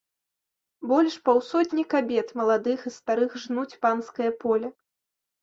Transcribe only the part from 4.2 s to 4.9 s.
поле.